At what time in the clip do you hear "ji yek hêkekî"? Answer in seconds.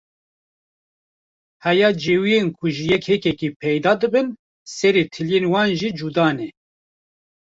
2.75-3.49